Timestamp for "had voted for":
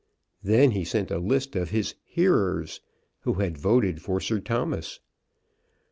3.35-4.19